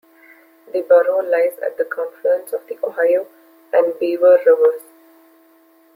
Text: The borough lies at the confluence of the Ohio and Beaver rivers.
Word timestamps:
The 0.73 0.81
borough 0.81 1.21
lies 1.21 1.59
at 1.59 1.77
the 1.77 1.85
confluence 1.85 2.53
of 2.53 2.65
the 2.65 2.75
Ohio 2.83 3.27
and 3.71 3.93
Beaver 3.99 4.41
rivers. 4.47 4.81